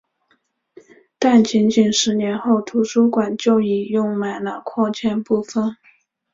[1.19, 5.77] 但仅仅十年后图书馆就已用满了扩建部分。